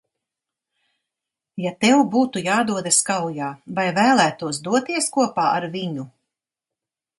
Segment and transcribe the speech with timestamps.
[1.65, 3.51] Ja tev būtu jādodas kaujā,
[3.81, 6.11] vai vēlētos doties kopā ar viņu?